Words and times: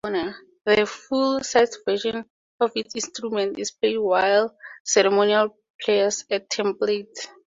The 0.65 0.87
full 0.87 1.43
sized 1.43 1.77
version 1.85 2.25
of 2.59 2.73
this 2.73 2.95
instrument 2.95 3.59
is 3.59 3.69
played 3.69 3.99
while 3.99 4.57
ceremonial 4.83 5.55
prayers 5.79 6.25
at 6.31 6.49
temples. 6.49 7.05